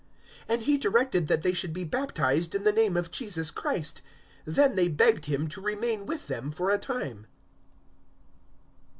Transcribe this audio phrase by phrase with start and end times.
[0.49, 4.01] 010:048 And he directed that they should be baptized in the name of Jesus Christ.
[4.45, 7.27] Then they begged him to remain with them for a time.